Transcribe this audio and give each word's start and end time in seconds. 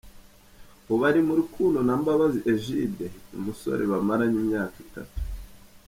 Ubu 0.91 1.03
ari 1.09 1.21
mu 1.27 1.33
rukundo 1.39 1.77
na 1.87 1.93
Mbabazi 2.01 2.39
Egide, 2.53 3.07
umusore 3.37 3.83
bamaranye 3.91 4.37
imyaka 4.43 4.77
itatu. 4.85 5.17